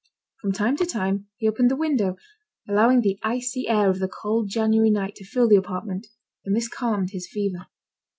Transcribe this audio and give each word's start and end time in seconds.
From 0.41 0.51
time 0.51 0.77
to 0.77 0.85
time, 0.87 1.27
he 1.37 1.47
opened 1.47 1.69
the 1.69 1.75
window, 1.75 2.15
allowing 2.67 3.01
the 3.01 3.19
icy 3.21 3.67
air 3.69 3.87
of 3.87 3.99
the 3.99 4.07
cold 4.07 4.49
January 4.49 4.89
night 4.89 5.13
to 5.17 5.23
fill 5.23 5.47
the 5.47 5.57
apartment, 5.57 6.07
and 6.43 6.55
this 6.55 6.67
calmed 6.67 7.11
his 7.11 7.27
fever. 7.29 7.67